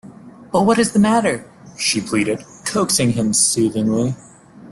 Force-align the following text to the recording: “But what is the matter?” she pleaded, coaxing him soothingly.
“But 0.51 0.63
what 0.65 0.79
is 0.79 0.93
the 0.93 0.99
matter?” 0.99 1.45
she 1.77 2.01
pleaded, 2.01 2.43
coaxing 2.65 3.11
him 3.11 3.33
soothingly. 3.33 4.15